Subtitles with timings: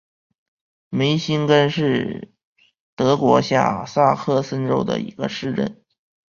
[0.89, 2.33] 梅辛根是
[2.95, 5.85] 德国下萨克森州的一个市镇。